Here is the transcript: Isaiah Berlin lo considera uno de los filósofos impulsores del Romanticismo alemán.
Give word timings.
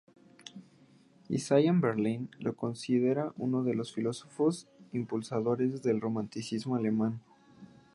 Isaiah 1.29 1.73
Berlin 1.73 2.31
lo 2.39 2.55
considera 2.55 3.33
uno 3.37 3.61
de 3.63 3.75
los 3.75 3.93
filósofos 3.93 4.67
impulsores 4.93 5.83
del 5.83 6.01
Romanticismo 6.01 6.75
alemán. 6.75 7.19